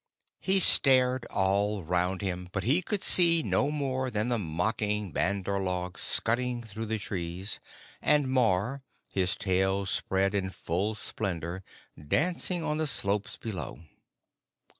He 0.39 0.59
stared 0.59 1.25
all 1.25 1.83
round 1.83 2.23
him, 2.23 2.49
but 2.53 2.63
he 2.63 2.81
could 2.81 3.03
see 3.03 3.43
no 3.43 3.69
more 3.69 4.09
than 4.09 4.29
the 4.29 4.39
mocking 4.39 5.11
bandar 5.11 5.59
log 5.61 5.99
scudding 5.99 6.63
through 6.63 6.87
the 6.87 6.97
trees, 6.97 7.59
and 8.01 8.27
Mor, 8.27 8.81
his 9.11 9.35
tail 9.35 9.85
spread 9.85 10.33
in 10.33 10.49
full 10.49 10.95
splendor, 10.95 11.63
dancing 12.07 12.63
on 12.63 12.77
the 12.79 12.87
slopes 12.87 13.37
below. 13.37 13.79